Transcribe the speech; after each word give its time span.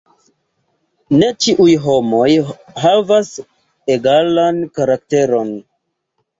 Ne 1.19 1.29
ĉiuj 1.45 1.75
homoj 1.83 2.25
havas 2.87 3.31
egalan 3.99 4.61
karakteron! 4.81 5.57